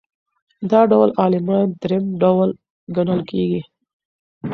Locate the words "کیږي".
3.31-3.61